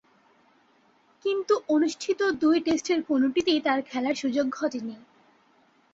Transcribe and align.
কিন্তু 1.25 1.53
অনুষ্ঠিত 1.69 2.19
দুই 2.41 2.57
টেস্টের 2.59 2.99
কোনটিতেই 3.03 3.59
তার 3.61 3.79
খেলার 3.81 4.15
সুযোগ 4.15 4.45
ঘটেনি। 4.51 4.95